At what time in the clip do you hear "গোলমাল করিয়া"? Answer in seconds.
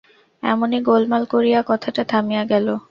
0.87-1.59